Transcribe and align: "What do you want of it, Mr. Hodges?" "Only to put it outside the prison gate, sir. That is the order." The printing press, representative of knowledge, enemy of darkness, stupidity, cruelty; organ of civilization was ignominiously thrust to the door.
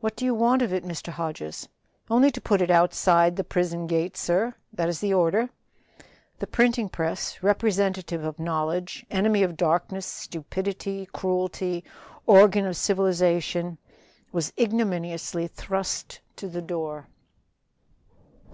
"What 0.00 0.16
do 0.16 0.24
you 0.24 0.34
want 0.34 0.62
of 0.62 0.72
it, 0.72 0.82
Mr. 0.82 1.08
Hodges?" 1.12 1.68
"Only 2.08 2.30
to 2.30 2.40
put 2.40 2.62
it 2.62 2.70
outside 2.70 3.36
the 3.36 3.44
prison 3.44 3.86
gate, 3.86 4.16
sir. 4.16 4.54
That 4.72 4.88
is 4.88 5.00
the 5.00 5.12
order." 5.12 5.50
The 6.38 6.46
printing 6.46 6.88
press, 6.88 7.42
representative 7.42 8.24
of 8.24 8.38
knowledge, 8.38 9.04
enemy 9.10 9.42
of 9.42 9.58
darkness, 9.58 10.06
stupidity, 10.06 11.04
cruelty; 11.04 11.84
organ 12.24 12.64
of 12.64 12.78
civilization 12.78 13.76
was 14.32 14.54
ignominiously 14.58 15.48
thrust 15.48 16.22
to 16.36 16.48
the 16.48 16.62
door. 16.62 17.08